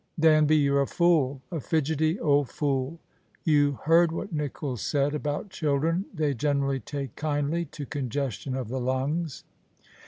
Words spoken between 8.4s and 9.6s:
of the lungs."